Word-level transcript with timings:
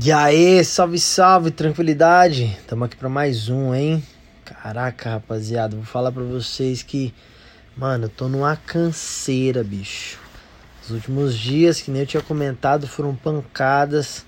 E 0.00 0.12
aí, 0.12 0.64
salve, 0.64 0.96
salve, 1.00 1.50
tranquilidade. 1.50 2.56
Tamo 2.68 2.84
aqui 2.84 2.94
pra 2.94 3.08
mais 3.08 3.48
um, 3.48 3.74
hein? 3.74 4.00
Caraca, 4.44 5.10
rapaziada, 5.10 5.74
vou 5.74 5.84
falar 5.84 6.12
pra 6.12 6.22
vocês 6.22 6.84
que, 6.84 7.12
mano, 7.76 8.04
eu 8.04 8.08
tô 8.08 8.28
numa 8.28 8.54
canseira, 8.54 9.64
bicho. 9.64 10.20
Os 10.84 10.90
últimos 10.90 11.36
dias, 11.36 11.80
que 11.80 11.90
nem 11.90 12.02
eu 12.02 12.06
tinha 12.06 12.22
comentado, 12.22 12.86
foram 12.86 13.12
pancadas. 13.12 14.24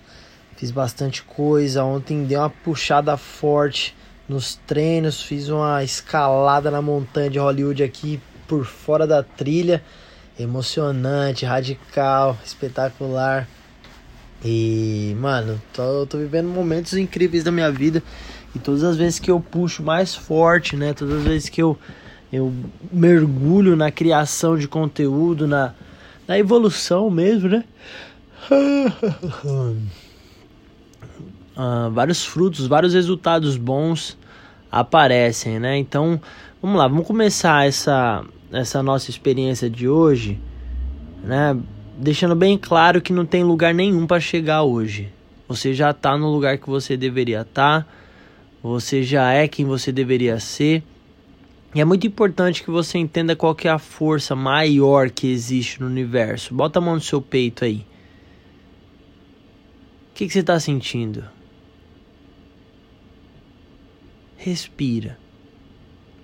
Fiz 0.56 0.72
bastante 0.72 1.22
coisa. 1.22 1.84
Ontem 1.84 2.24
dei 2.24 2.36
uma 2.36 2.50
puxada 2.50 3.16
forte 3.16 3.94
nos 4.28 4.56
treinos, 4.66 5.22
fiz 5.22 5.48
uma 5.48 5.84
escalada 5.84 6.68
na 6.68 6.82
montanha 6.82 7.30
de 7.30 7.38
Hollywood 7.38 7.84
aqui 7.84 8.20
por 8.48 8.64
fora 8.64 9.06
da 9.06 9.22
trilha. 9.22 9.84
Emocionante, 10.36 11.46
radical, 11.46 12.36
espetacular. 12.44 13.46
E, 14.44 15.14
mano, 15.20 15.60
tô, 15.72 16.06
tô 16.06 16.18
vivendo 16.18 16.48
momentos 16.48 16.94
incríveis 16.94 17.44
da 17.44 17.50
minha 17.50 17.70
vida. 17.70 18.02
E 18.54 18.58
todas 18.58 18.82
as 18.82 18.96
vezes 18.96 19.18
que 19.18 19.30
eu 19.30 19.40
puxo 19.40 19.82
mais 19.82 20.14
forte, 20.14 20.76
né? 20.76 20.92
Todas 20.92 21.18
as 21.18 21.24
vezes 21.24 21.48
que 21.48 21.62
eu, 21.62 21.78
eu 22.32 22.52
mergulho 22.90 23.76
na 23.76 23.90
criação 23.90 24.56
de 24.56 24.66
conteúdo, 24.66 25.46
na, 25.46 25.74
na 26.26 26.38
evolução 26.38 27.10
mesmo, 27.10 27.48
né? 27.48 27.64
uh, 31.56 31.90
vários 31.92 32.24
frutos, 32.24 32.66
vários 32.66 32.94
resultados 32.94 33.56
bons 33.56 34.18
aparecem, 34.70 35.60
né? 35.60 35.76
Então, 35.76 36.20
vamos 36.62 36.78
lá, 36.78 36.88
vamos 36.88 37.06
começar 37.06 37.66
essa, 37.66 38.24
essa 38.52 38.82
nossa 38.82 39.10
experiência 39.10 39.68
de 39.68 39.88
hoje, 39.88 40.40
né? 41.22 41.56
Deixando 42.00 42.34
bem 42.34 42.56
claro 42.56 43.02
que 43.02 43.12
não 43.12 43.26
tem 43.26 43.44
lugar 43.44 43.74
nenhum 43.74 44.06
para 44.06 44.18
chegar 44.18 44.62
hoje. 44.62 45.12
Você 45.46 45.74
já 45.74 45.90
está 45.90 46.16
no 46.16 46.32
lugar 46.32 46.56
que 46.56 46.70
você 46.70 46.96
deveria 46.96 47.42
estar. 47.42 47.82
Tá, 47.82 47.86
você 48.62 49.02
já 49.02 49.30
é 49.34 49.46
quem 49.46 49.66
você 49.66 49.92
deveria 49.92 50.40
ser. 50.40 50.82
E 51.74 51.80
é 51.80 51.84
muito 51.84 52.06
importante 52.06 52.64
que 52.64 52.70
você 52.70 52.96
entenda 52.96 53.36
qual 53.36 53.54
que 53.54 53.68
é 53.68 53.70
a 53.70 53.78
força 53.78 54.34
maior 54.34 55.10
que 55.10 55.30
existe 55.30 55.78
no 55.78 55.88
universo. 55.88 56.54
Bota 56.54 56.78
a 56.78 56.82
mão 56.82 56.94
no 56.94 57.02
seu 57.02 57.20
peito 57.20 57.66
aí. 57.66 57.84
O 60.10 60.14
que, 60.14 60.26
que 60.26 60.32
você 60.32 60.40
está 60.40 60.58
sentindo? 60.58 61.22
Respira. 64.38 65.18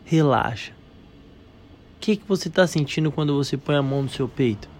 Relaxa. 0.06 0.72
O 0.72 2.00
que, 2.00 2.16
que 2.16 2.26
você 2.26 2.48
está 2.48 2.66
sentindo 2.66 3.12
quando 3.12 3.34
você 3.34 3.58
põe 3.58 3.76
a 3.76 3.82
mão 3.82 4.04
no 4.04 4.08
seu 4.08 4.26
peito? 4.26 4.74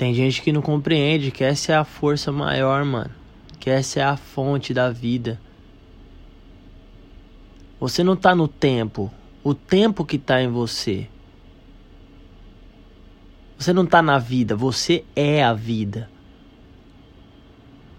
Tem 0.00 0.14
gente 0.14 0.40
que 0.40 0.50
não 0.50 0.62
compreende 0.62 1.30
que 1.30 1.44
essa 1.44 1.72
é 1.72 1.76
a 1.76 1.84
força 1.84 2.32
maior, 2.32 2.86
mano. 2.86 3.10
Que 3.58 3.68
essa 3.68 4.00
é 4.00 4.02
a 4.02 4.16
fonte 4.16 4.72
da 4.72 4.88
vida. 4.90 5.38
Você 7.78 8.02
não 8.02 8.16
tá 8.16 8.34
no 8.34 8.48
tempo, 8.48 9.12
o 9.44 9.52
tempo 9.52 10.02
que 10.02 10.16
está 10.16 10.40
em 10.40 10.48
você. 10.48 11.06
Você 13.58 13.74
não 13.74 13.84
está 13.84 14.00
na 14.00 14.16
vida, 14.16 14.56
você 14.56 15.04
é 15.14 15.44
a 15.44 15.52
vida. 15.52 16.08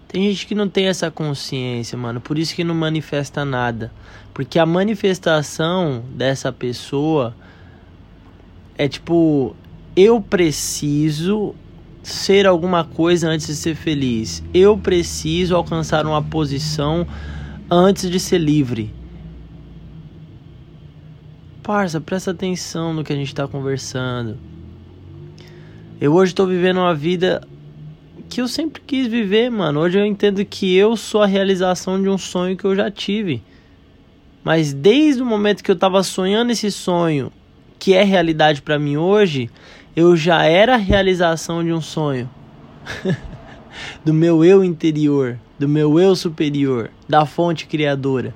Tem 0.08 0.24
gente 0.24 0.48
que 0.48 0.56
não 0.56 0.68
tem 0.68 0.88
essa 0.88 1.12
consciência, 1.12 1.96
mano, 1.96 2.20
por 2.20 2.40
isso 2.40 2.56
que 2.56 2.64
não 2.64 2.74
manifesta 2.74 3.46
nada. 3.46 3.94
Porque 4.34 4.58
a 4.58 4.66
manifestação 4.66 6.04
dessa 6.16 6.52
pessoa 6.52 7.36
é 8.76 8.88
tipo, 8.88 9.56
eu 9.96 10.20
preciso 10.20 11.54
ser 12.04 12.48
alguma 12.48 12.84
coisa 12.84 13.30
antes 13.30 13.48
de 13.48 13.56
ser 13.56 13.76
feliz. 13.76 14.44
Eu 14.54 14.78
preciso 14.78 15.56
alcançar 15.56 16.06
uma 16.06 16.22
posição 16.22 17.06
antes 17.70 18.10
de 18.10 18.20
ser 18.20 18.40
livre. 18.40 18.94
Parça, 21.64 22.02
presta 22.02 22.32
atenção 22.32 22.94
no 22.94 23.04
que 23.04 23.14
a 23.14 23.16
gente 23.16 23.34
tá 23.34 23.48
conversando. 23.48 24.38
Eu 26.00 26.14
hoje 26.14 26.34
tô 26.34 26.46
vivendo 26.48 26.78
uma 26.78 26.96
vida 26.96 27.48
que 28.28 28.42
eu 28.42 28.48
sempre 28.48 28.82
quis 28.82 29.08
viver, 29.08 29.52
mano. 29.52 29.82
Hoje 29.82 30.00
eu 30.00 30.06
entendo 30.06 30.44
que 30.44 30.76
eu 30.76 30.98
sou 30.98 31.22
a 31.22 31.28
realização 31.28 32.02
de 32.02 32.10
um 32.10 32.18
sonho 32.18 32.58
que 32.58 32.66
eu 32.66 32.76
já 32.76 32.90
tive. 32.90 33.44
Mas 34.44 34.74
desde 34.74 35.22
o 35.22 35.26
momento 35.26 35.64
que 35.64 35.70
eu 35.70 35.76
tava 35.76 36.02
sonhando 36.02 36.52
esse 36.52 36.72
sonho, 36.72 37.32
que 37.78 37.94
é 37.94 38.04
realidade 38.04 38.62
para 38.62 38.80
mim 38.80 38.98
hoje, 38.98 39.50
eu 39.96 40.16
já 40.16 40.44
era 40.46 40.76
a 40.76 40.78
realização 40.78 41.64
de 41.64 41.72
um 41.72 41.82
sonho. 41.82 42.30
do 44.04 44.14
meu 44.14 44.44
eu 44.44 44.64
interior, 44.64 45.40
do 45.58 45.68
meu 45.68 46.00
eu 46.00 46.16
superior, 46.16 46.92
da 47.08 47.26
fonte 47.26 47.66
criadora. 47.66 48.34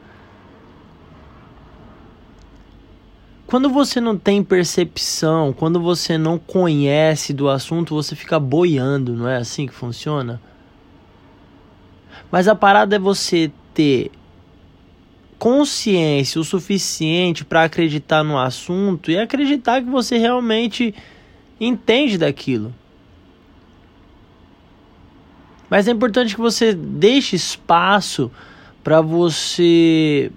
Quando 3.47 3.69
você 3.69 4.01
não 4.01 4.17
tem 4.17 4.43
percepção, 4.43 5.53
quando 5.53 5.79
você 5.79 6.17
não 6.17 6.37
conhece 6.37 7.31
do 7.31 7.47
assunto, 7.47 7.93
você 7.93 8.15
fica 8.15 8.39
boiando, 8.39 9.13
não 9.13 9.29
é 9.29 9.37
assim 9.37 9.67
que 9.67 9.73
funciona? 9.73 10.41
Mas 12.31 12.47
a 12.47 12.55
parada 12.55 12.95
é 12.95 12.99
você 12.99 13.51
ter 13.73 14.11
consciência 15.37 16.41
o 16.41 16.43
suficiente 16.43 17.45
para 17.45 17.63
acreditar 17.63 18.23
no 18.23 18.37
assunto 18.37 19.11
e 19.11 19.17
acreditar 19.17 19.81
que 19.81 19.89
você 19.89 20.17
realmente 20.17 20.93
entende 21.59 22.17
daquilo. 22.17 22.73
Mas 25.69 25.87
é 25.87 25.91
importante 25.91 26.35
que 26.35 26.41
você 26.41 26.73
deixe 26.73 27.35
espaço 27.35 28.31
para 28.83 29.01
você 29.01 30.31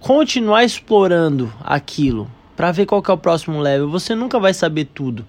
continuar 0.00 0.64
explorando 0.64 1.52
aquilo 1.62 2.28
para 2.56 2.72
ver 2.72 2.86
qual 2.86 3.02
é 3.06 3.12
o 3.12 3.18
próximo 3.18 3.60
level. 3.60 3.88
Você 3.88 4.14
nunca 4.14 4.38
vai 4.38 4.52
saber 4.52 4.86
tudo. 4.86 5.26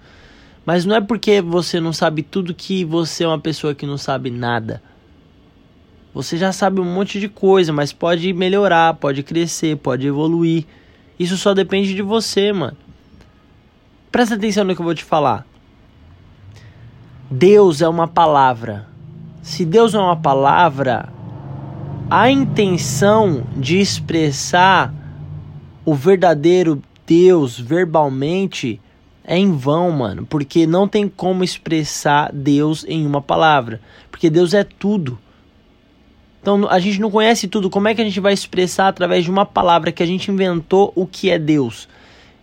Mas 0.66 0.84
não 0.84 0.96
é 0.96 1.00
porque 1.00 1.40
você 1.40 1.80
não 1.80 1.92
sabe 1.92 2.22
tudo 2.22 2.54
que 2.54 2.84
você 2.84 3.24
é 3.24 3.28
uma 3.28 3.38
pessoa 3.38 3.74
que 3.74 3.86
não 3.86 3.98
sabe 3.98 4.30
nada. 4.30 4.82
Você 6.12 6.38
já 6.38 6.52
sabe 6.52 6.80
um 6.80 6.84
monte 6.84 7.18
de 7.18 7.28
coisa, 7.28 7.72
mas 7.72 7.92
pode 7.92 8.32
melhorar, 8.32 8.94
pode 8.94 9.22
crescer, 9.22 9.76
pode 9.76 10.06
evoluir. 10.06 10.64
Isso 11.18 11.36
só 11.36 11.52
depende 11.54 11.94
de 11.94 12.02
você, 12.02 12.52
mano. 12.52 12.76
Presta 14.14 14.36
atenção 14.36 14.62
no 14.62 14.76
que 14.76 14.80
eu 14.80 14.84
vou 14.84 14.94
te 14.94 15.02
falar. 15.02 15.44
Deus 17.28 17.82
é 17.82 17.88
uma 17.88 18.06
palavra. 18.06 18.86
Se 19.42 19.64
Deus 19.64 19.92
é 19.92 19.98
uma 19.98 20.14
palavra, 20.14 21.12
a 22.08 22.30
intenção 22.30 23.44
de 23.56 23.80
expressar 23.80 24.94
o 25.84 25.96
verdadeiro 25.96 26.80
Deus 27.04 27.58
verbalmente 27.58 28.80
é 29.24 29.36
em 29.36 29.50
vão, 29.50 29.90
mano, 29.90 30.24
porque 30.24 30.64
não 30.64 30.86
tem 30.86 31.08
como 31.08 31.42
expressar 31.42 32.30
Deus 32.32 32.84
em 32.86 33.04
uma 33.04 33.20
palavra, 33.20 33.80
porque 34.12 34.30
Deus 34.30 34.54
é 34.54 34.62
tudo. 34.62 35.18
Então 36.40 36.68
a 36.70 36.78
gente 36.78 37.00
não 37.00 37.10
conhece 37.10 37.48
tudo, 37.48 37.68
como 37.68 37.88
é 37.88 37.94
que 37.96 38.00
a 38.00 38.04
gente 38.04 38.20
vai 38.20 38.32
expressar 38.32 38.86
através 38.86 39.24
de 39.24 39.30
uma 39.32 39.44
palavra 39.44 39.90
que 39.90 40.04
a 40.04 40.06
gente 40.06 40.30
inventou 40.30 40.92
o 40.94 41.04
que 41.04 41.30
é 41.30 41.36
Deus? 41.36 41.88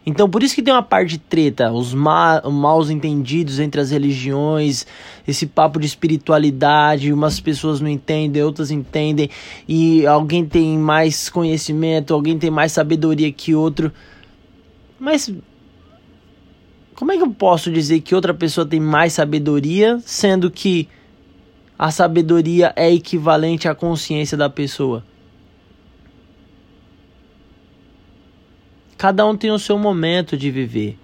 Então, 0.03 0.27
por 0.27 0.41
isso 0.41 0.55
que 0.55 0.63
tem 0.63 0.73
uma 0.73 0.81
parte 0.81 1.11
de 1.11 1.17
treta, 1.19 1.71
os 1.71 1.93
ma 1.93 2.41
maus 2.49 2.89
entendidos 2.89 3.59
entre 3.59 3.79
as 3.79 3.91
religiões, 3.91 4.87
esse 5.27 5.45
papo 5.45 5.79
de 5.79 5.85
espiritualidade, 5.85 7.13
umas 7.13 7.39
pessoas 7.39 7.79
não 7.79 7.87
entendem, 7.87 8.41
outras 8.41 8.71
entendem, 8.71 9.29
e 9.67 10.05
alguém 10.07 10.43
tem 10.43 10.75
mais 10.77 11.29
conhecimento, 11.29 12.15
alguém 12.15 12.39
tem 12.39 12.49
mais 12.49 12.71
sabedoria 12.71 13.31
que 13.31 13.53
outro. 13.53 13.91
Mas 14.99 15.31
como 16.95 17.11
é 17.11 17.17
que 17.17 17.23
eu 17.23 17.31
posso 17.31 17.71
dizer 17.71 18.01
que 18.01 18.15
outra 18.15 18.33
pessoa 18.33 18.65
tem 18.65 18.79
mais 18.79 19.13
sabedoria, 19.13 19.99
sendo 20.03 20.49
que 20.49 20.89
a 21.77 21.91
sabedoria 21.91 22.73
é 22.75 22.91
equivalente 22.91 23.67
à 23.67 23.75
consciência 23.75 24.35
da 24.35 24.49
pessoa? 24.49 25.03
Cada 29.01 29.25
um 29.25 29.35
tem 29.35 29.49
o 29.49 29.57
seu 29.57 29.79
momento 29.79 30.37
de 30.37 30.51
viver. 30.51 30.95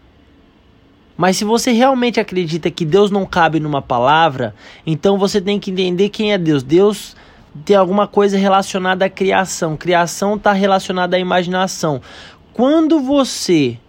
Mas 1.17 1.35
se 1.35 1.43
você 1.43 1.71
realmente 1.71 2.19
acredita 2.19 2.69
que 2.69 2.85
Deus 2.85 3.09
não 3.09 3.25
cabe 3.25 3.59
numa 3.59 3.81
palavra, 3.81 4.53
então 4.85 5.17
você 5.17 5.41
tem 5.41 5.59
que 5.59 5.71
entender 5.71 6.09
quem 6.09 6.31
é 6.31 6.37
Deus. 6.37 6.61
Deus 6.61 7.15
tem 7.65 7.75
alguma 7.75 8.05
coisa 8.05 8.37
relacionada 8.37 9.05
à 9.05 9.09
criação. 9.09 9.75
Criação 9.75 10.35
está 10.35 10.53
relacionada 10.53 11.17
à 11.17 11.19
imaginação. 11.19 11.99
Quando 12.53 12.99
você 12.99 13.79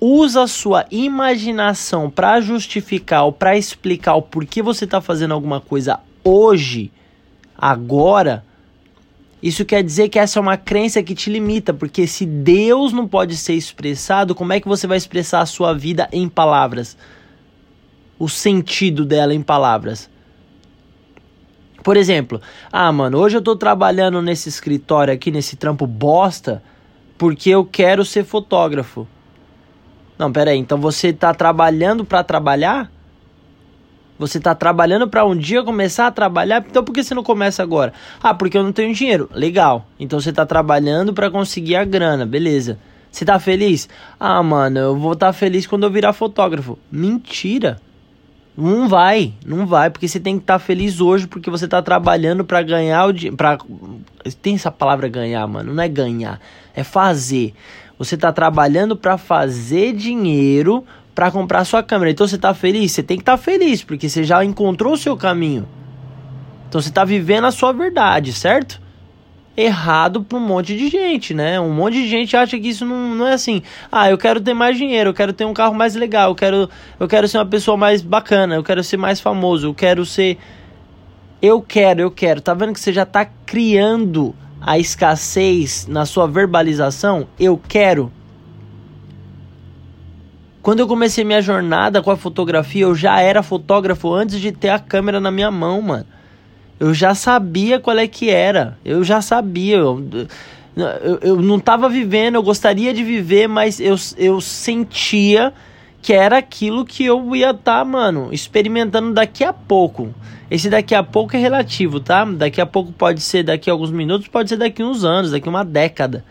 usa 0.00 0.42
a 0.42 0.48
sua 0.48 0.86
imaginação 0.90 2.10
para 2.10 2.40
justificar 2.40 3.26
ou 3.26 3.32
para 3.32 3.56
explicar 3.56 4.16
o 4.16 4.22
porquê 4.22 4.60
você 4.60 4.86
está 4.86 5.00
fazendo 5.00 5.34
alguma 5.34 5.60
coisa 5.60 6.00
hoje, 6.24 6.90
agora, 7.56 8.44
Isso 9.42 9.64
quer 9.64 9.82
dizer 9.82 10.08
que 10.08 10.20
essa 10.20 10.38
é 10.38 10.40
uma 10.40 10.56
crença 10.56 11.02
que 11.02 11.16
te 11.16 11.28
limita, 11.28 11.74
porque 11.74 12.06
se 12.06 12.24
Deus 12.24 12.92
não 12.92 13.08
pode 13.08 13.36
ser 13.36 13.54
expressado, 13.54 14.36
como 14.36 14.52
é 14.52 14.60
que 14.60 14.68
você 14.68 14.86
vai 14.86 14.96
expressar 14.96 15.40
a 15.40 15.46
sua 15.46 15.72
vida 15.74 16.08
em 16.12 16.28
palavras? 16.28 16.96
O 18.18 18.28
sentido 18.28 19.04
dela 19.04 19.34
em 19.34 19.42
palavras. 19.42 20.08
Por 21.82 21.96
exemplo, 21.96 22.40
ah, 22.70 22.92
mano, 22.92 23.18
hoje 23.18 23.36
eu 23.36 23.42
tô 23.42 23.56
trabalhando 23.56 24.22
nesse 24.22 24.48
escritório 24.48 25.12
aqui, 25.12 25.32
nesse 25.32 25.56
trampo 25.56 25.88
bosta, 25.88 26.62
porque 27.18 27.50
eu 27.50 27.64
quero 27.64 28.04
ser 28.04 28.24
fotógrafo. 28.24 29.08
Não, 30.16 30.30
pera 30.30 30.52
aí, 30.52 30.58
então 30.58 30.78
você 30.78 31.12
tá 31.12 31.34
trabalhando 31.34 32.04
para 32.04 32.22
trabalhar? 32.22 32.92
Você 34.22 34.38
está 34.38 34.54
trabalhando 34.54 35.08
para 35.08 35.24
um 35.24 35.36
dia 35.36 35.64
começar 35.64 36.06
a 36.06 36.10
trabalhar, 36.12 36.64
então 36.64 36.84
por 36.84 36.92
que 36.92 37.02
você 37.02 37.12
não 37.12 37.24
começa 37.24 37.60
agora? 37.60 37.92
Ah, 38.22 38.32
porque 38.32 38.56
eu 38.56 38.62
não 38.62 38.70
tenho 38.70 38.94
dinheiro. 38.94 39.28
Legal. 39.34 39.84
Então 39.98 40.20
você 40.20 40.30
está 40.30 40.46
trabalhando 40.46 41.12
para 41.12 41.28
conseguir 41.28 41.74
a 41.74 41.84
grana, 41.84 42.24
beleza. 42.24 42.78
Você 43.10 43.24
tá 43.24 43.40
feliz? 43.40 43.88
Ah, 44.20 44.40
mano, 44.40 44.78
eu 44.78 44.96
vou 44.96 45.14
estar 45.14 45.26
tá 45.26 45.32
feliz 45.32 45.66
quando 45.66 45.82
eu 45.82 45.90
virar 45.90 46.12
fotógrafo. 46.12 46.78
Mentira. 46.88 47.80
Não 48.56 48.86
vai, 48.88 49.32
não 49.44 49.66
vai, 49.66 49.90
porque 49.90 50.06
você 50.06 50.20
tem 50.20 50.36
que 50.36 50.44
estar 50.44 50.60
tá 50.60 50.64
feliz 50.64 51.00
hoje 51.00 51.26
porque 51.26 51.50
você 51.50 51.64
está 51.64 51.82
trabalhando 51.82 52.44
para 52.44 52.62
ganhar 52.62 53.06
o 53.06 53.12
dinheiro, 53.12 53.36
tem 54.40 54.54
essa 54.54 54.70
palavra 54.70 55.08
ganhar, 55.08 55.44
mano, 55.48 55.74
não 55.74 55.82
é 55.82 55.88
ganhar, 55.88 56.38
é 56.76 56.84
fazer. 56.84 57.54
Você 57.98 58.14
está 58.14 58.30
trabalhando 58.32 58.94
para 58.94 59.16
fazer 59.16 59.94
dinheiro 59.94 60.84
para 61.14 61.30
comprar 61.30 61.64
sua 61.64 61.82
câmera. 61.82 62.10
Então 62.10 62.26
você 62.26 62.38
tá 62.38 62.54
feliz? 62.54 62.92
Você 62.92 63.02
tem 63.02 63.16
que 63.16 63.22
estar 63.22 63.36
tá 63.36 63.42
feliz, 63.42 63.82
porque 63.82 64.08
você 64.08 64.24
já 64.24 64.44
encontrou 64.44 64.94
o 64.94 64.98
seu 64.98 65.16
caminho. 65.16 65.68
Então 66.68 66.80
você 66.80 66.90
tá 66.90 67.04
vivendo 67.04 67.46
a 67.46 67.50
sua 67.50 67.72
verdade, 67.72 68.32
certo? 68.32 68.80
Errado 69.54 70.22
para 70.22 70.38
um 70.38 70.40
monte 70.40 70.74
de 70.74 70.88
gente, 70.88 71.34
né? 71.34 71.60
Um 71.60 71.72
monte 71.72 71.94
de 71.94 72.08
gente 72.08 72.34
acha 72.34 72.58
que 72.58 72.68
isso 72.68 72.86
não, 72.86 73.14
não 73.14 73.28
é 73.28 73.34
assim. 73.34 73.62
Ah, 73.90 74.10
eu 74.10 74.16
quero 74.16 74.40
ter 74.40 74.54
mais 74.54 74.78
dinheiro, 74.78 75.10
eu 75.10 75.14
quero 75.14 75.34
ter 75.34 75.44
um 75.44 75.52
carro 75.52 75.74
mais 75.74 75.94
legal, 75.94 76.30
eu 76.30 76.34
quero, 76.34 76.70
eu 76.98 77.06
quero 77.06 77.28
ser 77.28 77.36
uma 77.36 77.46
pessoa 77.46 77.76
mais 77.76 78.00
bacana, 78.00 78.54
eu 78.54 78.64
quero 78.64 78.82
ser 78.82 78.96
mais 78.96 79.20
famoso, 79.20 79.66
eu 79.66 79.74
quero 79.74 80.06
ser. 80.06 80.38
Eu 81.42 81.60
quero, 81.60 82.00
eu 82.00 82.10
quero. 82.10 82.40
Tá 82.40 82.54
vendo 82.54 82.72
que 82.72 82.80
você 82.80 82.92
já 82.92 83.04
tá 83.04 83.26
criando 83.26 84.34
a 84.58 84.78
escassez 84.78 85.86
na 85.86 86.06
sua 86.06 86.26
verbalização? 86.26 87.26
Eu 87.38 87.60
quero. 87.68 88.10
Quando 90.62 90.78
eu 90.78 90.86
comecei 90.86 91.24
minha 91.24 91.42
jornada 91.42 92.00
com 92.00 92.10
a 92.10 92.16
fotografia, 92.16 92.82
eu 92.82 92.94
já 92.94 93.20
era 93.20 93.42
fotógrafo 93.42 94.12
antes 94.14 94.40
de 94.40 94.52
ter 94.52 94.68
a 94.68 94.78
câmera 94.78 95.18
na 95.18 95.30
minha 95.30 95.50
mão, 95.50 95.82
mano. 95.82 96.06
Eu 96.78 96.94
já 96.94 97.14
sabia 97.14 97.80
qual 97.80 97.98
é 97.98 98.06
que 98.06 98.30
era. 98.30 98.78
Eu 98.84 99.02
já 99.02 99.20
sabia. 99.20 99.76
Eu, 99.76 100.04
eu, 100.76 101.18
eu 101.20 101.36
não 101.42 101.56
estava 101.56 101.88
vivendo, 101.88 102.36
eu 102.36 102.42
gostaria 102.42 102.94
de 102.94 103.02
viver, 103.02 103.48
mas 103.48 103.80
eu, 103.80 103.96
eu 104.16 104.40
sentia 104.40 105.52
que 106.00 106.12
era 106.12 106.38
aquilo 106.38 106.84
que 106.84 107.04
eu 107.04 107.34
ia 107.34 107.50
estar, 107.50 107.78
tá, 107.78 107.84
mano, 107.84 108.28
experimentando 108.32 109.12
daqui 109.12 109.44
a 109.44 109.52
pouco. 109.52 110.14
Esse 110.50 110.68
daqui 110.68 110.94
a 110.94 111.02
pouco 111.02 111.36
é 111.36 111.40
relativo, 111.40 111.98
tá? 111.98 112.24
Daqui 112.24 112.60
a 112.60 112.66
pouco 112.66 112.92
pode 112.92 113.20
ser 113.20 113.42
daqui 113.42 113.68
a 113.68 113.72
alguns 113.72 113.90
minutos, 113.90 114.28
pode 114.28 114.48
ser 114.48 114.56
daqui 114.56 114.82
a 114.82 114.86
uns 114.86 115.04
anos, 115.04 115.32
daqui 115.32 115.48
a 115.48 115.50
uma 115.50 115.64
década. 115.64 116.24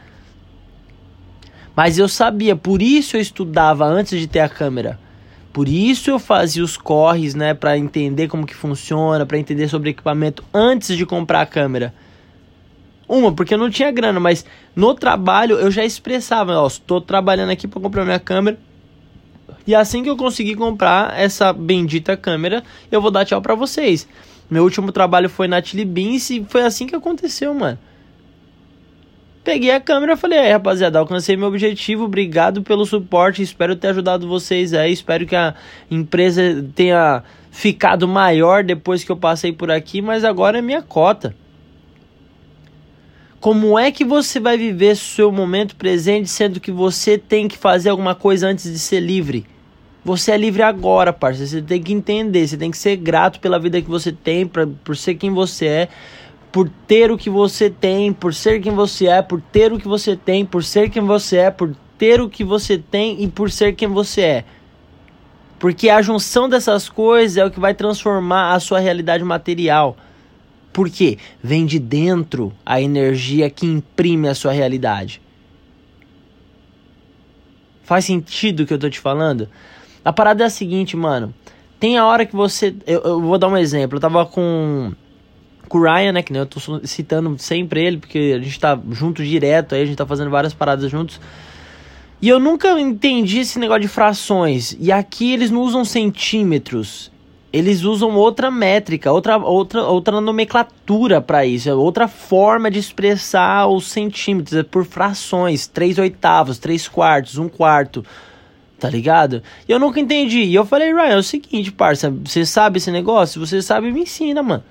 Mas 1.75 1.97
eu 1.97 2.07
sabia, 2.07 2.55
por 2.55 2.81
isso 2.81 3.17
eu 3.17 3.21
estudava 3.21 3.85
antes 3.85 4.19
de 4.19 4.27
ter 4.27 4.39
a 4.39 4.49
câmera. 4.49 4.99
Por 5.53 5.67
isso 5.67 6.09
eu 6.09 6.19
fazia 6.19 6.63
os 6.63 6.77
corres, 6.77 7.35
né, 7.35 7.53
para 7.53 7.77
entender 7.77 8.27
como 8.27 8.45
que 8.45 8.55
funciona, 8.55 9.25
para 9.25 9.37
entender 9.37 9.67
sobre 9.67 9.89
equipamento 9.89 10.43
antes 10.53 10.95
de 10.95 11.05
comprar 11.05 11.41
a 11.41 11.45
câmera. 11.45 11.93
Uma, 13.07 13.33
porque 13.33 13.53
eu 13.53 13.57
não 13.57 13.69
tinha 13.69 13.91
grana, 13.91 14.19
mas 14.19 14.45
no 14.73 14.93
trabalho 14.93 15.57
eu 15.57 15.69
já 15.69 15.83
expressava, 15.83 16.57
ó, 16.57 16.67
estou 16.67 17.01
trabalhando 17.01 17.49
aqui 17.49 17.67
para 17.67 17.81
comprar 17.81 18.05
minha 18.05 18.19
câmera. 18.19 18.57
E 19.67 19.75
assim 19.75 20.01
que 20.01 20.09
eu 20.09 20.15
conseguir 20.15 20.55
comprar 20.55 21.19
essa 21.19 21.51
bendita 21.51 22.15
câmera, 22.15 22.63
eu 22.89 23.01
vou 23.01 23.11
dar 23.11 23.25
tchau 23.25 23.41
para 23.41 23.53
vocês. 23.53 24.07
Meu 24.49 24.63
último 24.63 24.91
trabalho 24.91 25.29
foi 25.29 25.47
na 25.47 25.61
Chili 25.61 25.85
Beans 25.85 26.29
e 26.29 26.45
foi 26.47 26.61
assim 26.63 26.87
que 26.87 26.95
aconteceu, 26.95 27.53
mano. 27.53 27.77
Peguei 29.43 29.71
a 29.71 29.81
câmera 29.81 30.13
e 30.13 30.17
falei, 30.17 30.37
aí 30.37 30.51
rapaziada, 30.51 30.99
alcancei 30.99 31.35
meu 31.35 31.47
objetivo, 31.47 32.03
obrigado 32.03 32.61
pelo 32.61 32.85
suporte, 32.85 33.41
espero 33.41 33.75
ter 33.75 33.87
ajudado 33.87 34.27
vocês 34.27 34.71
aí, 34.71 34.93
espero 34.93 35.25
que 35.25 35.35
a 35.35 35.55
empresa 35.89 36.63
tenha 36.75 37.23
ficado 37.49 38.07
maior 38.07 38.63
depois 38.63 39.03
que 39.03 39.11
eu 39.11 39.17
passei 39.17 39.51
por 39.51 39.71
aqui, 39.71 39.99
mas 39.99 40.23
agora 40.23 40.59
é 40.59 40.61
minha 40.61 40.83
cota. 40.83 41.35
Como 43.39 43.79
é 43.79 43.91
que 43.91 44.05
você 44.05 44.39
vai 44.39 44.55
viver 44.55 44.95
seu 44.95 45.31
momento 45.31 45.75
presente 45.75 46.29
sendo 46.29 46.59
que 46.59 46.71
você 46.71 47.17
tem 47.17 47.47
que 47.47 47.57
fazer 47.57 47.89
alguma 47.89 48.13
coisa 48.13 48.47
antes 48.47 48.71
de 48.71 48.77
ser 48.77 48.99
livre? 48.99 49.47
Você 50.05 50.31
é 50.31 50.37
livre 50.37 50.61
agora, 50.61 51.11
parceiro. 51.11 51.49
Você 51.49 51.61
tem 51.61 51.81
que 51.81 51.91
entender, 51.91 52.47
você 52.47 52.55
tem 52.55 52.69
que 52.69 52.77
ser 52.77 52.95
grato 52.97 53.39
pela 53.39 53.57
vida 53.57 53.81
que 53.81 53.89
você 53.89 54.11
tem, 54.11 54.45
pra, 54.45 54.67
por 54.83 54.95
ser 54.95 55.15
quem 55.15 55.31
você 55.31 55.65
é 55.65 55.89
por 56.51 56.69
ter 56.87 57.11
o 57.11 57.17
que 57.17 57.29
você 57.29 57.69
tem, 57.69 58.11
por 58.11 58.33
ser 58.33 58.61
quem 58.61 58.73
você 58.73 59.07
é, 59.07 59.21
por 59.21 59.41
ter 59.41 59.71
o 59.71 59.79
que 59.79 59.87
você 59.87 60.15
tem, 60.15 60.45
por 60.45 60.63
ser 60.63 60.89
quem 60.89 61.01
você 61.01 61.37
é, 61.37 61.51
por 61.51 61.73
ter 61.97 62.19
o 62.19 62.29
que 62.29 62.43
você 62.43 62.77
tem 62.77 63.23
e 63.23 63.27
por 63.27 63.49
ser 63.49 63.73
quem 63.73 63.87
você 63.87 64.21
é. 64.21 64.45
Porque 65.57 65.89
a 65.89 66.01
junção 66.01 66.49
dessas 66.49 66.89
coisas 66.89 67.37
é 67.37 67.45
o 67.45 67.51
que 67.51 67.59
vai 67.59 67.73
transformar 67.73 68.53
a 68.53 68.59
sua 68.59 68.79
realidade 68.79 69.23
material. 69.23 69.95
Por 70.73 70.89
quê? 70.89 71.17
Vem 71.41 71.65
de 71.65 71.79
dentro 71.79 72.51
a 72.65 72.81
energia 72.81 73.49
que 73.49 73.65
imprime 73.65 74.27
a 74.27 74.35
sua 74.35 74.51
realidade. 74.51 75.21
Faz 77.83 78.05
sentido 78.05 78.61
o 78.61 78.65
que 78.65 78.73
eu 78.73 78.79
tô 78.79 78.89
te 78.89 78.99
falando? 78.99 79.47
A 80.03 80.11
parada 80.11 80.43
é 80.43 80.47
a 80.47 80.49
seguinte, 80.49 80.97
mano. 80.97 81.33
Tem 81.79 81.97
a 81.97 82.05
hora 82.05 82.25
que 82.25 82.35
você. 82.35 82.73
Eu, 82.87 83.01
eu 83.01 83.21
vou 83.21 83.37
dar 83.37 83.47
um 83.47 83.57
exemplo. 83.57 83.97
Eu 83.97 84.01
tava 84.01 84.25
com 84.25 84.93
com 85.71 85.77
o 85.77 85.83
Ryan, 85.83 86.11
né? 86.11 86.21
Que 86.21 86.33
eu 86.33 86.45
tô 86.45 86.59
citando 86.83 87.33
sempre 87.39 87.81
ele, 87.81 87.97
porque 87.97 88.35
a 88.37 88.43
gente 88.43 88.59
tá 88.59 88.77
junto 88.91 89.23
direto 89.23 89.73
aí, 89.73 89.81
a 89.81 89.85
gente 89.85 89.95
tá 89.95 90.05
fazendo 90.05 90.29
várias 90.29 90.53
paradas 90.53 90.91
juntos. 90.91 91.19
E 92.21 92.27
eu 92.27 92.39
nunca 92.39 92.79
entendi 92.79 93.39
esse 93.39 93.57
negócio 93.57 93.81
de 93.81 93.87
frações. 93.87 94.75
E 94.79 94.91
aqui 94.91 95.31
eles 95.31 95.49
não 95.49 95.61
usam 95.61 95.85
centímetros. 95.85 97.09
Eles 97.53 97.83
usam 97.83 98.15
outra 98.15 98.51
métrica, 98.51 99.11
outra, 99.11 99.37
outra, 99.37 99.83
outra 99.83 100.21
nomenclatura 100.21 101.21
para 101.21 101.45
isso, 101.45 101.69
é 101.69 101.73
outra 101.73 102.07
forma 102.07 102.71
de 102.71 102.79
expressar 102.79 103.67
os 103.67 103.87
centímetros, 103.87 104.57
é 104.57 104.63
por 104.63 104.85
frações, 104.85 105.67
3 105.67 105.99
oitavos, 105.99 106.57
3 106.57 106.87
quartos, 106.87 107.37
1 107.37 107.49
quarto, 107.49 108.05
tá 108.79 108.89
ligado? 108.89 109.43
E 109.67 109.71
eu 109.71 109.79
nunca 109.79 109.99
entendi. 109.99 110.43
E 110.43 110.55
eu 110.55 110.65
falei, 110.65 110.93
Ryan, 110.93 111.15
é 111.15 111.17
o 111.17 111.23
seguinte, 111.23 111.73
parça, 111.73 112.09
você 112.09 112.45
sabe 112.45 112.77
esse 112.77 112.89
negócio? 112.89 113.45
Você 113.45 113.61
sabe, 113.61 113.91
me 113.91 114.01
ensina, 114.01 114.41
mano. 114.41 114.63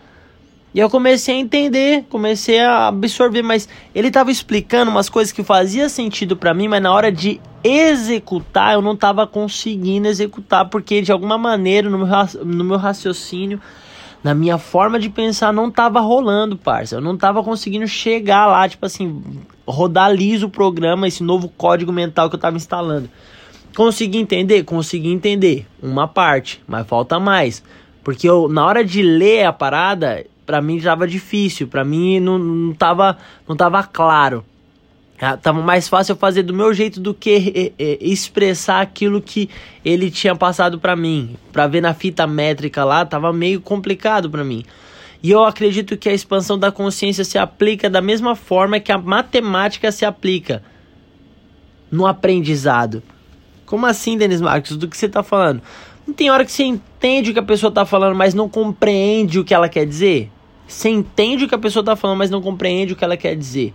E 0.72 0.78
eu 0.78 0.88
comecei 0.88 1.34
a 1.34 1.38
entender, 1.38 2.04
comecei 2.08 2.60
a 2.60 2.88
absorver, 2.88 3.42
mas 3.42 3.68
ele 3.92 4.08
estava 4.08 4.30
explicando 4.30 4.90
umas 4.90 5.08
coisas 5.08 5.32
que 5.32 5.42
fazia 5.42 5.88
sentido 5.88 6.36
para 6.36 6.54
mim, 6.54 6.68
mas 6.68 6.80
na 6.80 6.92
hora 6.92 7.10
de 7.10 7.40
executar 7.64 8.74
eu 8.74 8.82
não 8.82 8.92
estava 8.92 9.26
conseguindo 9.26 10.06
executar 10.06 10.68
porque 10.68 11.02
de 11.02 11.10
alguma 11.10 11.36
maneira 11.36 11.90
no 11.90 11.98
meu, 11.98 12.08
no 12.44 12.64
meu 12.64 12.76
raciocínio, 12.76 13.60
na 14.22 14.32
minha 14.32 14.58
forma 14.58 14.98
de 15.00 15.08
pensar 15.08 15.52
não 15.52 15.68
estava 15.68 15.98
rolando, 16.00 16.56
parça. 16.56 16.96
Eu 16.96 17.00
não 17.00 17.14
estava 17.14 17.42
conseguindo 17.42 17.88
chegar 17.88 18.46
lá, 18.46 18.68
tipo 18.68 18.86
assim, 18.86 19.22
rodar 19.66 20.12
liso 20.12 20.46
o 20.46 20.50
programa, 20.50 21.08
esse 21.08 21.22
novo 21.22 21.48
código 21.48 21.92
mental 21.92 22.28
que 22.28 22.36
eu 22.36 22.38
estava 22.38 22.56
instalando. 22.56 23.10
Consegui 23.74 24.18
entender? 24.18 24.62
Consegui 24.64 25.10
entender 25.10 25.66
uma 25.82 26.06
parte, 26.06 26.62
mas 26.66 26.86
falta 26.86 27.18
mais. 27.18 27.62
Porque 28.04 28.28
eu, 28.28 28.48
na 28.48 28.64
hora 28.64 28.84
de 28.84 29.02
ler 29.02 29.44
a 29.44 29.52
parada, 29.52 30.24
para 30.50 30.60
mim 30.60 30.78
estava 30.78 31.06
difícil, 31.06 31.68
para 31.68 31.84
mim 31.84 32.18
não, 32.18 32.36
não, 32.36 32.74
tava, 32.74 33.16
não 33.48 33.54
tava 33.54 33.84
claro. 33.84 34.44
Ah, 35.20 35.36
tava 35.36 35.62
mais 35.62 35.88
fácil 35.88 36.14
eu 36.14 36.16
fazer 36.16 36.42
do 36.42 36.52
meu 36.52 36.74
jeito 36.74 36.98
do 36.98 37.14
que 37.14 37.72
é, 37.78 37.84
é, 37.84 37.98
expressar 38.00 38.80
aquilo 38.80 39.22
que 39.22 39.48
ele 39.84 40.10
tinha 40.10 40.34
passado 40.34 40.80
para 40.80 40.96
mim. 40.96 41.36
Para 41.52 41.68
ver 41.68 41.80
na 41.80 41.94
fita 41.94 42.26
métrica 42.26 42.82
lá, 42.82 43.06
tava 43.06 43.32
meio 43.32 43.60
complicado 43.60 44.28
para 44.28 44.42
mim. 44.42 44.64
E 45.22 45.30
eu 45.30 45.44
acredito 45.44 45.96
que 45.96 46.08
a 46.08 46.12
expansão 46.12 46.58
da 46.58 46.72
consciência 46.72 47.22
se 47.22 47.38
aplica 47.38 47.88
da 47.88 48.00
mesma 48.00 48.34
forma 48.34 48.80
que 48.80 48.90
a 48.90 48.98
matemática 48.98 49.92
se 49.92 50.04
aplica 50.04 50.64
no 51.92 52.08
aprendizado. 52.08 53.04
Como 53.64 53.86
assim, 53.86 54.18
Denis 54.18 54.40
Marcos? 54.40 54.76
Do 54.76 54.88
que 54.88 54.96
você 54.96 55.06
está 55.06 55.22
falando? 55.22 55.62
Não 56.04 56.12
tem 56.12 56.28
hora 56.28 56.44
que 56.44 56.50
você 56.50 56.64
entende 56.64 57.30
o 57.30 57.32
que 57.32 57.38
a 57.38 57.44
pessoa 57.44 57.68
está 57.68 57.86
falando, 57.86 58.16
mas 58.16 58.34
não 58.34 58.48
compreende 58.48 59.38
o 59.38 59.44
que 59.44 59.54
ela 59.54 59.68
quer 59.68 59.86
dizer? 59.86 60.28
Você 60.70 60.88
entende 60.88 61.44
o 61.44 61.48
que 61.48 61.54
a 61.54 61.58
pessoa 61.58 61.82
está 61.82 61.96
falando, 61.96 62.18
mas 62.18 62.30
não 62.30 62.40
compreende 62.40 62.92
o 62.92 62.96
que 62.96 63.04
ela 63.04 63.16
quer 63.16 63.36
dizer. 63.36 63.74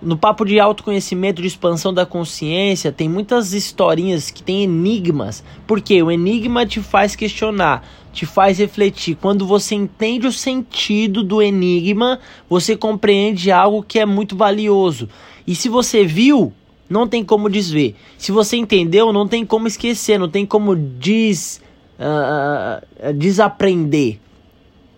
No 0.00 0.16
papo 0.16 0.44
de 0.44 0.58
autoconhecimento, 0.58 1.40
de 1.40 1.46
expansão 1.46 1.94
da 1.94 2.04
consciência, 2.04 2.90
tem 2.90 3.08
muitas 3.08 3.52
historinhas 3.52 4.30
que 4.30 4.42
tem 4.42 4.64
enigmas. 4.64 5.44
Porque 5.66 6.02
o 6.02 6.10
enigma 6.10 6.66
te 6.66 6.80
faz 6.80 7.14
questionar 7.14 7.84
te 8.12 8.26
faz 8.26 8.58
refletir. 8.58 9.16
Quando 9.16 9.46
você 9.46 9.74
entende 9.74 10.26
o 10.26 10.32
sentido 10.32 11.22
do 11.22 11.40
enigma, 11.40 12.20
você 12.48 12.76
compreende 12.76 13.50
algo 13.50 13.82
que 13.82 13.98
é 13.98 14.06
muito 14.06 14.36
valioso. 14.36 15.08
E 15.46 15.54
se 15.54 15.68
você 15.68 16.04
viu, 16.04 16.52
não 16.88 17.08
tem 17.08 17.24
como 17.24 17.48
desver. 17.48 17.94
Se 18.18 18.30
você 18.30 18.56
entendeu, 18.56 19.12
não 19.12 19.26
tem 19.26 19.44
como 19.46 19.66
esquecer, 19.66 20.18
não 20.18 20.28
tem 20.28 20.44
como 20.44 20.76
des, 20.76 21.60
uh, 21.98 23.12
desaprender. 23.14 24.20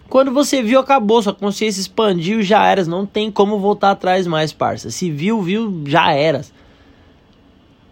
Quando 0.08 0.32
você 0.32 0.62
viu, 0.62 0.78
acabou, 0.78 1.22
sua 1.22 1.34
consciência 1.34 1.80
expandiu, 1.80 2.42
já 2.42 2.64
eras, 2.66 2.86
não 2.86 3.04
tem 3.04 3.30
como 3.30 3.58
voltar 3.58 3.90
atrás 3.90 4.26
mais, 4.26 4.52
parça. 4.52 4.90
Se 4.90 5.10
viu, 5.10 5.42
viu, 5.42 5.82
já 5.86 6.12
eras. 6.12 6.52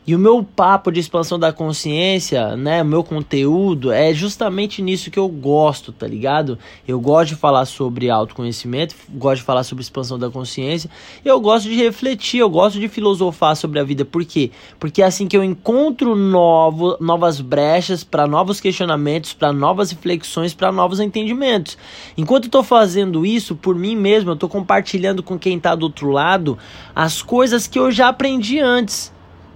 E 0.05 0.17
o 0.17 0.19
meu 0.19 0.43
papo 0.43 0.91
de 0.91 0.99
expansão 0.99 1.39
da 1.39 1.53
consciência, 1.53 2.57
né, 2.57 2.83
o 2.83 2.85
meu 2.85 3.05
conteúdo 3.05 3.93
é 3.93 4.13
justamente 4.13 4.83
nisso 4.83 5.13
que 5.13 5.19
eu 5.19 5.29
gosto, 5.29 5.93
tá 5.93 6.09
ligado? 6.09 6.59
Eu 6.89 6.99
gosto 6.99 7.29
de 7.29 7.37
falar 7.37 7.65
sobre 7.67 8.11
autoconhecimento, 8.11 8.97
gosto 9.11 9.37
de 9.37 9.43
falar 9.45 9.63
sobre 9.63 9.83
expansão 9.83 10.19
da 10.19 10.29
consciência, 10.29 10.91
eu 11.25 11.41
gosto 11.41 11.69
de 11.69 11.77
refletir, 11.77 12.41
eu 12.41 12.51
gosto 12.51 12.81
de 12.81 12.89
filosofar 12.89 13.55
sobre 13.55 13.79
a 13.79 13.85
vida. 13.85 14.05
Por 14.05 14.25
quê? 14.25 14.51
Porque 14.81 15.03
é 15.03 15.05
assim 15.05 15.29
que 15.29 15.37
eu 15.37 15.45
encontro 15.45 16.17
novo, 16.17 16.97
novas 16.99 17.41
brechas 17.41 18.03
para 18.03 18.27
novos 18.27 18.61
questionamentos, 18.61 19.33
para 19.33 19.53
novas 19.53 19.93
reflexões, 19.93 20.53
para 20.53 20.73
novos 20.73 20.99
entendimentos. 20.99 21.79
Enquanto 22.17 22.47
eu 22.47 22.51
tô 22.51 22.65
fazendo 22.65 23.25
isso 23.25 23.55
por 23.55 23.77
mim 23.77 23.95
mesmo, 23.95 24.33
eu 24.33 24.37
tô 24.37 24.49
compartilhando 24.49 25.23
com 25.23 25.39
quem 25.39 25.61
tá 25.61 25.77
do 25.77 25.85
outro 25.85 26.11
lado 26.11 26.59
as 26.93 27.23
coisas 27.23 27.69
que 27.69 27.79
eu 27.79 27.93
já 27.93 28.09
aprendi 28.09 28.59
antes 28.59 29.13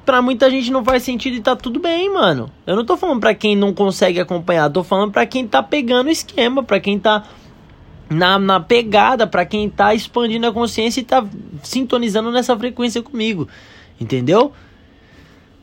pra 0.06 0.22
muita 0.22 0.48
gente 0.48 0.70
não 0.70 0.84
faz 0.84 1.02
sentido 1.02 1.36
e 1.36 1.40
tá 1.40 1.56
tudo 1.56 1.80
bem, 1.80 2.10
mano. 2.14 2.48
Eu 2.64 2.76
não 2.76 2.84
tô 2.84 2.96
falando 2.96 3.20
pra 3.20 3.34
quem 3.34 3.56
não 3.56 3.74
consegue 3.74 4.20
acompanhar, 4.20 4.70
tô 4.70 4.84
falando 4.84 5.10
pra 5.10 5.26
quem 5.26 5.46
tá 5.46 5.60
pegando 5.62 6.06
o 6.06 6.10
esquema, 6.10 6.62
pra 6.62 6.78
quem 6.78 6.96
tá 6.96 7.24
na, 8.08 8.38
na 8.38 8.60
pegada, 8.60 9.26
pra 9.26 9.44
quem 9.44 9.68
tá 9.68 9.92
expandindo 9.92 10.46
a 10.46 10.52
consciência 10.52 11.00
e 11.00 11.04
tá 11.04 11.26
sintonizando 11.62 12.30
nessa 12.30 12.56
frequência 12.56 13.02
comigo. 13.02 13.48
Entendeu? 14.00 14.52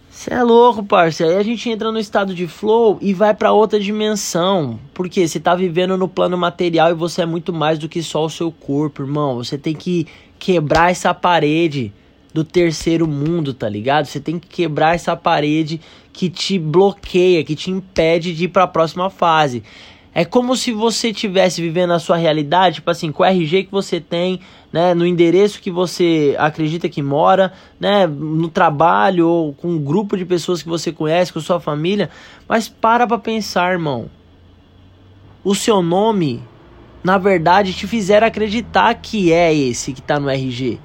Você 0.09 0.33
é 0.33 0.43
louco, 0.43 0.83
parceiro. 0.83 1.33
Aí 1.33 1.39
a 1.39 1.43
gente 1.43 1.69
entra 1.69 1.91
no 1.91 1.97
estado 1.97 2.35
de 2.35 2.45
flow 2.45 2.99
e 3.01 3.13
vai 3.13 3.33
para 3.33 3.53
outra 3.53 3.79
dimensão. 3.79 4.77
Porque 4.93 5.27
você 5.27 5.39
tá 5.39 5.55
vivendo 5.55 5.97
no 5.97 6.07
plano 6.07 6.37
material 6.37 6.91
e 6.91 6.93
você 6.93 7.21
é 7.21 7.25
muito 7.25 7.53
mais 7.53 7.79
do 7.79 7.89
que 7.89 8.03
só 8.03 8.25
o 8.25 8.29
seu 8.29 8.51
corpo, 8.51 9.01
irmão. 9.01 9.37
Você 9.37 9.57
tem 9.57 9.73
que 9.73 10.05
quebrar 10.37 10.91
essa 10.91 11.13
parede 11.13 11.91
do 12.33 12.43
terceiro 12.43 13.07
mundo, 13.07 13.53
tá 13.53 13.69
ligado? 13.69 14.05
Você 14.05 14.19
tem 14.19 14.39
que 14.39 14.47
quebrar 14.47 14.95
essa 14.95 15.15
parede 15.15 15.79
que 16.11 16.29
te 16.29 16.57
bloqueia, 16.57 17.43
que 17.43 17.55
te 17.55 17.69
impede 17.69 18.33
de 18.33 18.45
ir 18.45 18.47
para 18.47 18.63
a 18.63 18.67
próxima 18.67 19.09
fase. 19.09 19.63
É 20.15 20.23
como 20.23 20.55
se 20.55 20.71
você 20.71 21.09
estivesse 21.09 21.59
vivendo 21.59 21.91
a 21.91 21.99
sua 21.99 22.17
realidade, 22.17 22.75
tipo 22.75 22.91
assim, 22.91 23.11
com 23.11 23.23
o 23.23 23.25
RG 23.25 23.63
que 23.63 23.71
você 23.71 23.99
tem, 23.99 24.39
né, 24.71 24.93
no 24.93 25.07
endereço 25.07 25.59
que 25.59 25.71
você 25.71 26.35
acredita 26.37 26.87
que 26.87 27.01
mora, 27.01 27.51
né, 27.79 28.05
no 28.05 28.47
trabalho 28.47 29.27
ou 29.27 29.53
com 29.53 29.69
um 29.69 29.79
grupo 29.79 30.15
de 30.15 30.23
pessoas 30.23 30.61
que 30.61 30.69
você 30.69 30.91
conhece, 30.91 31.33
com 31.33 31.39
sua 31.39 31.59
família, 31.59 32.11
mas 32.47 32.69
para 32.69 33.07
pra 33.07 33.17
pensar, 33.17 33.71
irmão. 33.71 34.07
O 35.43 35.55
seu 35.55 35.81
nome, 35.81 36.43
na 37.03 37.17
verdade, 37.17 37.73
te 37.73 37.87
fizeram 37.87 38.27
acreditar 38.27 38.93
que 38.93 39.33
é 39.33 39.53
esse 39.53 39.93
que 39.93 40.01
tá 40.01 40.19
no 40.19 40.29
RG. 40.29 40.79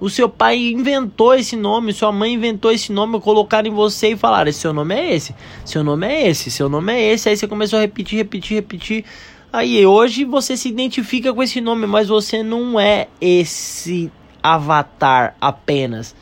O 0.00 0.10
seu 0.10 0.28
pai 0.28 0.58
inventou 0.58 1.34
esse 1.34 1.56
nome, 1.56 1.92
sua 1.92 2.10
mãe 2.10 2.34
inventou 2.34 2.72
esse 2.72 2.92
nome, 2.92 3.20
colocaram 3.20 3.68
em 3.68 3.72
você 3.72 4.10
e 4.10 4.16
falaram: 4.16 4.50
seu 4.52 4.72
nome 4.72 4.94
é 4.94 5.14
esse, 5.14 5.34
seu 5.64 5.84
nome 5.84 6.06
é 6.06 6.28
esse, 6.28 6.50
seu 6.50 6.68
nome 6.68 6.92
é 6.92 7.12
esse. 7.12 7.28
Aí 7.28 7.36
você 7.36 7.46
começou 7.46 7.78
a 7.78 7.82
repetir, 7.82 8.18
repetir, 8.18 8.54
repetir. 8.56 9.04
Aí 9.52 9.86
hoje 9.86 10.24
você 10.24 10.56
se 10.56 10.68
identifica 10.68 11.32
com 11.32 11.42
esse 11.42 11.60
nome, 11.60 11.86
mas 11.86 12.08
você 12.08 12.42
não 12.42 12.78
é 12.78 13.06
esse 13.20 14.10
avatar 14.42 15.36
apenas. 15.40 16.14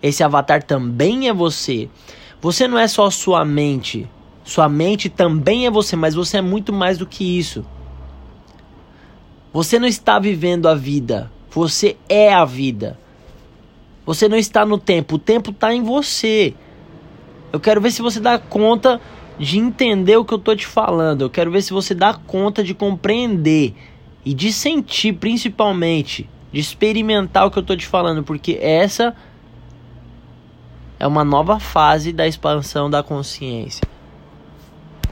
Esse 0.00 0.22
avatar 0.22 0.62
também 0.62 1.28
é 1.28 1.32
você. 1.32 1.88
Você 2.40 2.68
não 2.68 2.78
é 2.78 2.86
só 2.86 3.10
sua 3.10 3.44
mente. 3.44 4.08
Sua 4.44 4.68
mente 4.68 5.08
também 5.08 5.66
é 5.66 5.70
você, 5.70 5.96
mas 5.96 6.14
você 6.14 6.36
é 6.36 6.42
muito 6.42 6.72
mais 6.72 6.96
do 6.96 7.04
que 7.06 7.36
isso. 7.36 7.66
Você 9.52 9.80
não 9.80 9.88
está 9.88 10.20
vivendo 10.20 10.68
a 10.68 10.74
vida, 10.74 11.32
você 11.50 11.96
é 12.08 12.32
a 12.32 12.44
vida. 12.44 12.96
Você 14.06 14.28
não 14.28 14.38
está 14.38 14.64
no 14.64 14.78
tempo, 14.78 15.16
o 15.16 15.18
tempo 15.18 15.50
está 15.50 15.74
em 15.74 15.82
você. 15.82 16.54
Eu 17.52 17.58
quero 17.58 17.80
ver 17.80 17.90
se 17.90 18.00
você 18.00 18.20
dá 18.20 18.38
conta 18.38 19.00
de 19.36 19.58
entender 19.58 20.16
o 20.16 20.24
que 20.24 20.32
eu 20.32 20.38
tô 20.38 20.54
te 20.54 20.66
falando. 20.66 21.22
Eu 21.22 21.30
quero 21.30 21.50
ver 21.50 21.60
se 21.60 21.72
você 21.72 21.92
dá 21.92 22.14
conta 22.14 22.62
de 22.62 22.72
compreender 22.72 23.74
e 24.24 24.32
de 24.32 24.52
sentir, 24.52 25.14
principalmente, 25.14 26.30
de 26.52 26.60
experimentar 26.60 27.46
o 27.46 27.50
que 27.50 27.58
eu 27.58 27.62
tô 27.62 27.76
te 27.76 27.86
falando, 27.86 28.22
porque 28.22 28.56
essa 28.60 29.14
é 30.98 31.06
uma 31.06 31.24
nova 31.24 31.58
fase 31.58 32.12
da 32.12 32.26
expansão 32.26 32.88
da 32.88 33.02
consciência. 33.02 33.86